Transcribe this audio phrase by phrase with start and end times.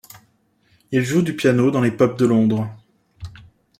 [0.91, 2.67] Il joue du piano dans les pubs de Londres.